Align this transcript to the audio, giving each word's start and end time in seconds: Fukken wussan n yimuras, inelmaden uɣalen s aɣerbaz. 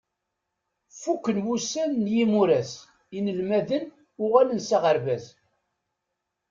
Fukken 0.99 1.39
wussan 1.45 1.91
n 2.03 2.05
yimuras, 2.15 2.71
inelmaden 3.17 3.85
uɣalen 4.23 4.59
s 4.67 4.69
aɣerbaz. 4.77 5.25